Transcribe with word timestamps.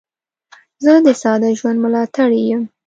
زه 0.83 0.93
د 1.05 1.07
ساده 1.21 1.49
ژوند 1.59 1.77
ملاتړی 1.83 2.41
یم. 2.49 2.63